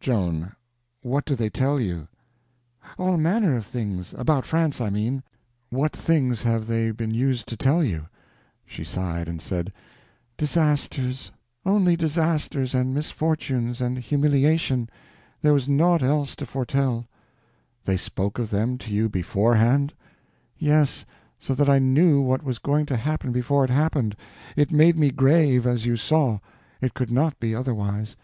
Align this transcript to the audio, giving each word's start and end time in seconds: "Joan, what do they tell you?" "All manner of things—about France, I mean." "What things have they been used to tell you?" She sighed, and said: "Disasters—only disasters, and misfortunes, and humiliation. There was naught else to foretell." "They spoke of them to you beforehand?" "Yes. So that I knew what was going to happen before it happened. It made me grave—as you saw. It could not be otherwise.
"Joan, 0.00 0.52
what 1.02 1.24
do 1.24 1.34
they 1.34 1.48
tell 1.48 1.80
you?" 1.80 2.08
"All 2.98 3.16
manner 3.16 3.56
of 3.56 3.64
things—about 3.64 4.44
France, 4.44 4.82
I 4.82 4.90
mean." 4.90 5.22
"What 5.70 5.96
things 5.96 6.42
have 6.42 6.66
they 6.66 6.90
been 6.90 7.14
used 7.14 7.48
to 7.48 7.56
tell 7.56 7.82
you?" 7.82 8.04
She 8.66 8.84
sighed, 8.84 9.28
and 9.28 9.40
said: 9.40 9.72
"Disasters—only 10.36 11.96
disasters, 11.96 12.74
and 12.74 12.92
misfortunes, 12.92 13.80
and 13.80 13.98
humiliation. 13.98 14.90
There 15.40 15.54
was 15.54 15.70
naught 15.70 16.02
else 16.02 16.36
to 16.36 16.44
foretell." 16.44 17.06
"They 17.86 17.96
spoke 17.96 18.38
of 18.38 18.50
them 18.50 18.76
to 18.76 18.92
you 18.92 19.08
beforehand?" 19.08 19.94
"Yes. 20.58 21.06
So 21.38 21.54
that 21.54 21.70
I 21.70 21.78
knew 21.78 22.20
what 22.20 22.42
was 22.44 22.58
going 22.58 22.84
to 22.84 22.96
happen 22.98 23.32
before 23.32 23.64
it 23.64 23.70
happened. 23.70 24.16
It 24.54 24.70
made 24.70 24.98
me 24.98 25.10
grave—as 25.10 25.86
you 25.86 25.96
saw. 25.96 26.40
It 26.82 26.92
could 26.92 27.10
not 27.10 27.40
be 27.40 27.54
otherwise. 27.54 28.16